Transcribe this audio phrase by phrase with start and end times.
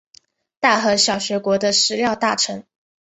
[0.59, 2.65] 大和小学国的食料大臣。